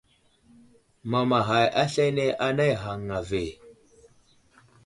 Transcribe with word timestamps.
Mamaghay 1.09 1.65
aslane 1.83 2.25
anay 2.45 2.71
ghaŋŋa 2.81 3.19
ve. 3.29 3.43